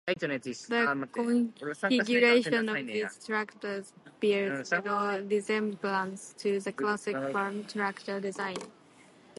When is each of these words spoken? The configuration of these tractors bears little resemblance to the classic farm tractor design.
The 0.07 1.45
configuration 1.79 2.69
of 2.69 2.87
these 2.87 3.23
tractors 3.23 3.93
bears 4.19 4.71
little 4.71 5.21
resemblance 5.27 6.33
to 6.39 6.59
the 6.59 6.71
classic 6.71 7.15
farm 7.31 7.65
tractor 7.65 8.19
design. 8.19 8.57